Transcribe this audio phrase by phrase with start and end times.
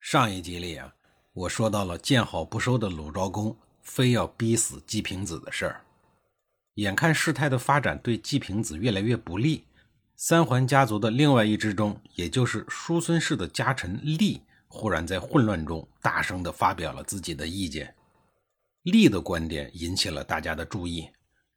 [0.00, 0.94] 上一集里啊，
[1.32, 5.84] 我说到了见好不收的鲁昭公非要逼死季平子的事儿。
[6.74, 9.64] 眼看事态的发展对季平子越来越不利，
[10.16, 17.94] 三桓家族的另外一支中，也就是叔孙氏的家臣利，忽然在混乱中大声地发表了自己的意见。
[18.84, 21.10] 利的观点引起了大家的注意。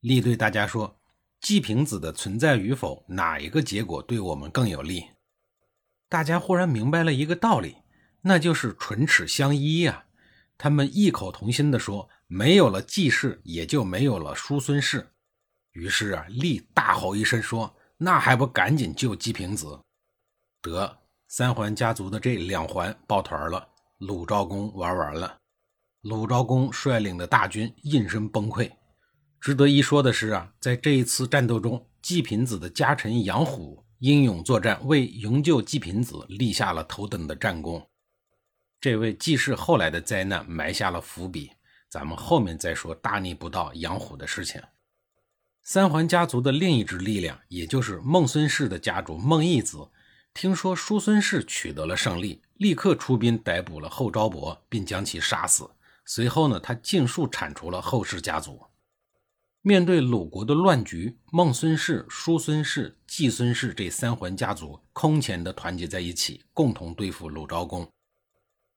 [0.00, 0.96] 利对大家说
[1.40, 5.04] ：“季平子的存在与否，哪一个结果对我们更有利？”
[6.08, 7.76] 大家忽然明白了一个道理。
[8.22, 10.04] 那就是唇齿相依呀，
[10.56, 15.10] 他们异口同心地说：“没有了季氏，也就没有了叔孙氏。”
[15.72, 19.80] 于是啊，立大吼一声说：“那还不赶紧救季平子？”
[20.62, 25.38] 得，三桓家族的这两环抱团了，鲁昭公玩完了。
[26.02, 28.70] 鲁昭公率领的大军应声崩溃。
[29.40, 37.84] 值得一说的是啊，在这一次战斗中，季平子的家臣杨虎英勇作战，为营救季平子立下了头等的战功。
[38.82, 41.52] 这位既是后来的灾难埋下了伏笔，
[41.88, 44.60] 咱们后面再说大逆不道杨虎的事情。
[45.62, 49.88] 三桓家族的另一支力量，也就是孟孙氏的家主孟义子，
[50.34, 55.70] 听说叔孙氏取得了胜利，立刻出兵逮捕了后昭伯，并将其杀死。
[56.04, 58.60] 随后呢，他尽数铲除了后氏家族。
[59.60, 67.88] 面对鲁国的乱局，孟孙氏、叔孙氏、季孙氏这三桓家族空前的团结在一起，共同对付鲁昭公。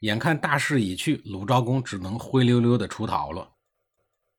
[0.00, 3.54] 眼看大势已去，鲁昭公只能灰溜溜的出逃了。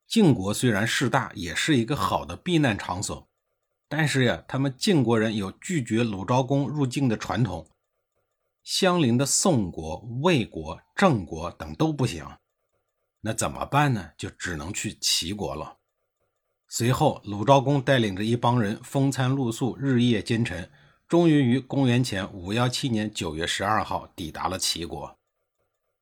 [0.07, 3.27] 晋国虽然势大，也是一个好的避难场所，
[3.87, 7.69] 但是呀，他们晋国人有拒绝鲁昭公入境的传统，
[8.64, 12.25] 相邻的宋国、魏国、郑国等都不行。
[13.21, 14.11] 那怎么办呢？
[14.17, 15.77] 就只能去齐国了。
[16.69, 20.69] 随后，鲁昭公带领着一帮人风餐露宿，日夜兼程，
[21.08, 25.18] 终于于公元前五幺七年九月十二号抵达了齐国。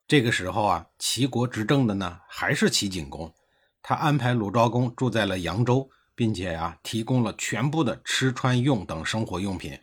[0.07, 3.35] 这个时候啊，齐国执政的呢还是齐景公，
[3.84, 9.78] 他安排鲁昭公住在了扬州，并且啊提供了全部的吃穿用等生活用品。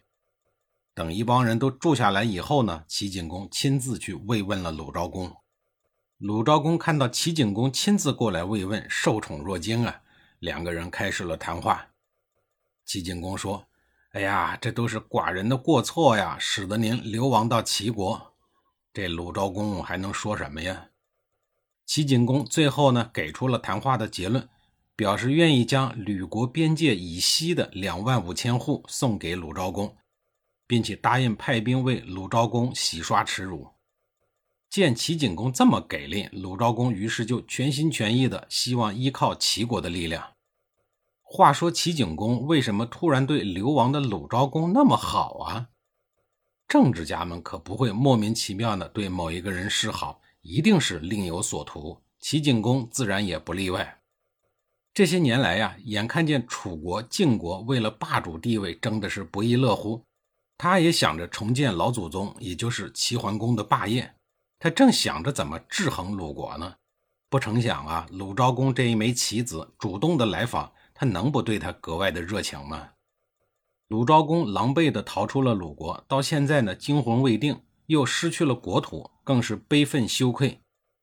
[0.95, 5.31] 等一帮人都住下来以后呢，齐景公亲自去慰问了鲁昭公。
[6.17, 10.01] 鲁昭公看到齐景公亲自过来慰问，受宠若惊啊，
[10.39, 11.89] 两个人开始了谈话。
[12.87, 13.67] 齐景公说
[14.15, 18.34] ：“哎呀，这都是寡人的过错呀，使得您流亡到齐国。”
[18.95, 20.91] 这鲁昭公还能说什么呀？
[21.85, 24.49] 齐景公最后呢，给出了谈话的结论，
[24.95, 29.97] 表示愿意将吕国边界以西的两万五千户送给鲁昭公，
[30.69, 33.67] 并且答应派兵为鲁昭公洗刷耻辱。
[34.71, 40.35] 见齐景公这么给力，鲁昭公于是就全心全意的希望依靠齐国的力量。
[41.21, 45.71] 话说齐景公为什么突然对流亡的鲁昭公那么好啊？
[46.67, 52.01] 政治家们可不会莫名其妙的对某一个人示好，一定是另有所图。
[52.19, 54.01] 齐景公自然也不例外。
[54.95, 60.03] 这些年来呀，眼看见楚国、晋国为了霸主地位争的是不亦乐乎，
[60.57, 64.15] 他也想着重建老祖宗，也就是齐桓公的霸业。
[64.59, 66.77] 他正想着怎么制衡鲁国呢，
[67.29, 72.89] 不成想啊，鲁昭公这一枚棋子主动的来访，他能不对他格外的热情吗？
[73.89, 80.61] 鲁昭公狼狈地逃出了鲁国，到现在呢，惊魂未定，又失去了国土，更是悲愤羞愧。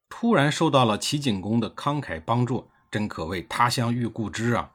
[0.08, 4.72] 突然受到了齐景公的慷慨帮助，真可谓他乡遇故知啊！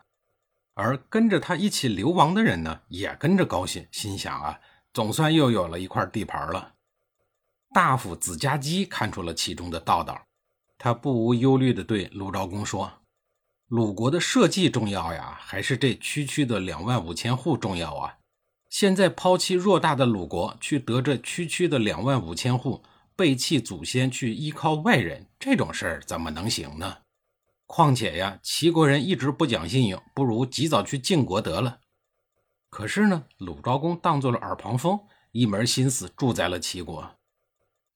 [0.73, 4.59] 而跟着他一起流亡的人呢，也跟着高兴，心想啊，
[4.93, 6.75] 总算又有了一块地盘了。
[7.73, 10.19] 大夫子家姬看出了其中的道道，
[10.77, 12.91] 他不无忧虑地对鲁昭公说。
[13.67, 18.17] 鲁国的社稷重要呀，还是这区区的两万五千户重要啊？
[18.69, 22.81] 现在抛弃偌大的鲁国，去得这区区的两万五千户，
[23.13, 26.99] 背弃祖先去依靠外人，这种事儿怎么能行呢？
[27.65, 31.79] 况且呀，齐国人一直不讲信用，不如及早去晋国得了。
[32.69, 34.97] 可是呢，鲁昭公当做了耳旁风，
[35.33, 37.11] 一门心思住在了齐国，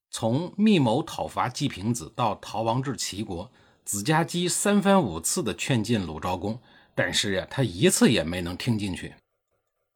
[0.09, 3.49] 从密谋讨伐季平子到逃亡至齐国。
[3.83, 6.61] 子家姬三番五次的劝进鲁昭公，
[6.95, 9.13] 但是呀，他一次也没能听进去。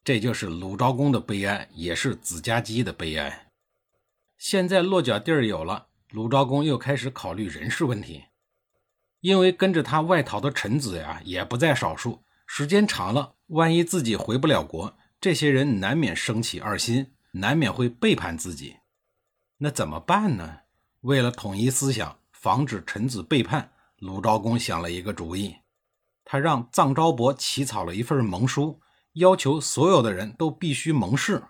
[0.03, 3.47] 这就是鲁昭公的悲哀，也是子家姬的悲哀。
[4.37, 8.25] 现在落脚地儿有了，鲁昭公又开始考虑人事问题，
[9.21, 18.75] 因为跟着他外逃的臣子呀也不在少数，时间长了，万一自己回不了国，这些人难免生起二心，难免会背叛自己。
[19.57, 20.59] 那怎么办呢？
[21.01, 23.71] 为了统一思想，防止臣子背叛，
[24.05, 25.55] 鲁昭公想了一个主意，
[26.23, 28.79] 他让臧昭伯起草了一份盟书，
[29.13, 31.43] 要求所有的人都必须盟誓。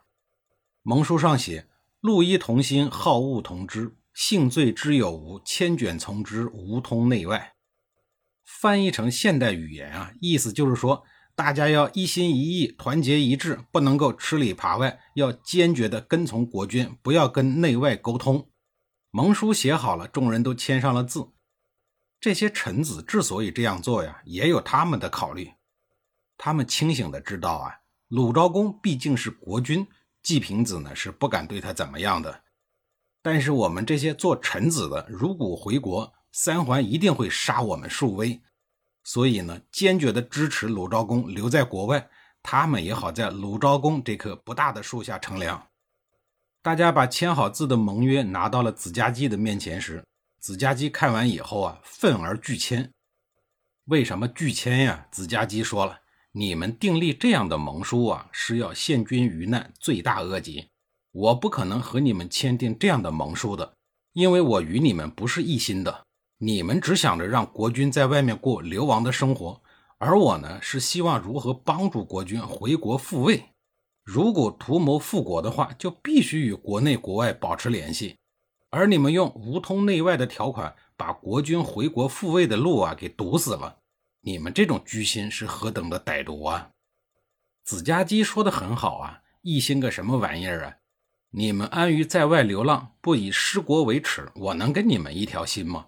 [0.82, 1.68] 盟书上写。
[2.00, 7.56] 陆一同心，好恶同之，性罪之有无，千卷从之，无通内外。
[8.46, 11.04] 翻译成现代语言啊，意思就是说，
[11.36, 18.48] 大家要一心一意，团结一致，不能够吃里扒外，要坚决的跟从国君，不要跟内外沟通。
[19.10, 21.32] 盟书写好了，众人都签上了字。
[22.20, 25.52] 这些臣子之所以这样做呀，也有他们的考虑。
[26.38, 27.72] 他们清醒的知道啊，
[28.08, 29.88] 鲁昭公毕竟是国君。
[30.24, 32.42] 季平子呢是不敢对他怎么样的，
[33.22, 38.42] 但是我们这些做臣子的，如果回国，三桓一定会杀我们数威，
[39.04, 42.10] 所以呢，坚决的支持鲁昭公留在国外，
[42.42, 45.68] 他们也好在鲁昭公这棵不大的树下乘凉。
[46.64, 50.04] 大家把签好字的盟约拿到了子家季的面前时，
[50.46, 52.92] 子家姬看完以后啊，愤而拒签。
[53.86, 55.08] 为什么拒签呀？
[55.10, 56.02] 子家姬说了。
[56.34, 60.68] 你们订立这样的盟书啊，是要陷君于难，罪大恶极。
[61.12, 63.74] 我不可能和你们签订这样的盟书的，
[64.14, 66.06] 因为我与你们不是一心的。
[66.38, 69.60] 你们只想着让国君在外面过流亡的生活，
[69.98, 73.46] 而我呢，是希望如何帮助国君回国复位。
[74.04, 78.18] 如果图谋复国的话，就必须与国内国外保持联系。
[78.76, 83.78] 而你们用无通内外的条款，把国君回国复位的路啊给堵死了。
[84.20, 86.72] 你们这种居心是何等的歹毒啊！
[87.64, 90.76] 子家基说的很好啊，一心个什么玩意儿啊？
[91.32, 95.86] 你们安于在外流浪，不以失国为耻，我能跟你们一条心吗？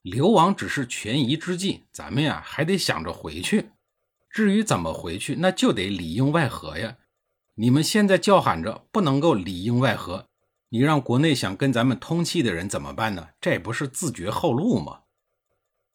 [0.00, 3.72] 流亡只是权宜之计，咱们呀还得想着回去。
[4.30, 6.96] 至于怎么回去，那就得里应外合呀。
[7.56, 10.28] 你们现在叫喊着不能够里应外合，
[10.74, 13.28] 你让国内想跟咱们通气的人怎么办呢？
[13.42, 15.00] 这不是自绝后路吗？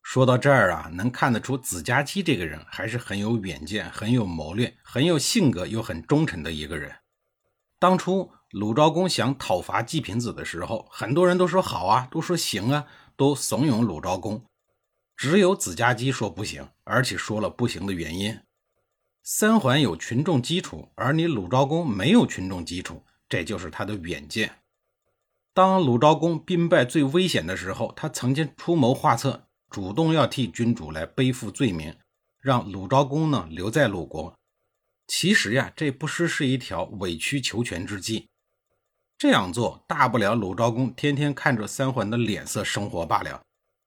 [0.04, 6.96] 说到这儿啊，能看得出子家基这个人还是很有远见、很有谋略、很有性格又很忠诚的一个人。
[7.80, 12.86] 当初鲁昭公想讨伐季平子的时候，很多人都说好啊，都说行啊，
[13.16, 14.46] 都怂恿鲁昭公。
[15.16, 18.40] 只有子家基说不行，而且说了不行的原因：
[19.24, 24.54] 三桓有群众基础，而你鲁昭公没有群众基础，这就是他的远见。
[25.58, 29.48] 当鲁昭公兵败最危险的时候，他曾经出谋划策。
[29.72, 31.96] 主动要替君主来背负罪名，
[32.40, 34.36] 让鲁昭公呢留在鲁国。
[35.08, 38.28] 其实呀，这不失是一条委曲求全之计。
[39.18, 43.42] 这样做大不了鲁昭公天天看着三桓的脸色生活罢了，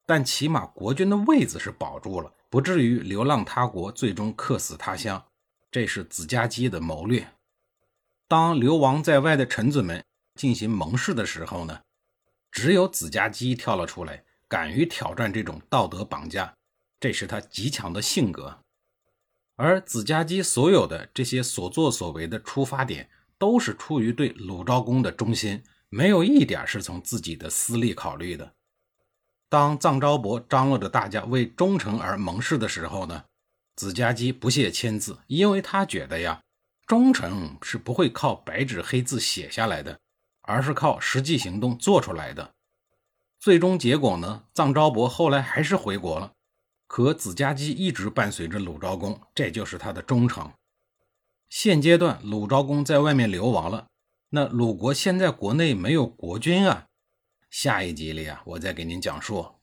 [0.05, 5.25] 但起码国君的位子是保住了，不至于流浪他国，最终客死他乡。
[5.71, 7.29] 这是子家姬的谋略。
[8.27, 10.05] 当流亡在外的臣子们
[10.41, 11.83] 进行盟誓的时候呢，
[12.51, 14.25] 只有子家姬跳了出来。
[14.49, 16.53] 敢于挑战这种道德绑架，
[16.99, 18.59] 这是他极强的性格。
[19.55, 23.09] 而子家姬所有的这些所作所为的出发点，
[23.39, 28.53] 都是出于对鲁昭公的忠心，没有一点是从自己的私利考虑的。
[29.49, 33.27] 当臧昭伯张罗着大家为忠诚而盟誓的时候呢，
[33.77, 36.41] 子家姬不屑签字，因为他觉得呀，
[36.89, 40.01] 忠诚是不会靠白纸黑字写下来的，
[40.43, 42.53] 而是靠实际行动做出来的。
[43.39, 44.45] 最终结果呢？
[44.55, 46.33] 臧昭伯后来还是回国了，
[46.87, 50.53] 可子家姬一直伴随着鲁昭公，这就是他的忠诚。
[51.49, 53.87] 现阶段鲁昭公在外面流亡了，
[54.31, 56.87] 那鲁国现在国内没有国君啊。
[57.49, 59.60] 下一集里啊，我再给您讲述。